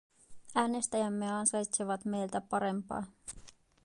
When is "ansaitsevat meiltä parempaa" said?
1.33-3.03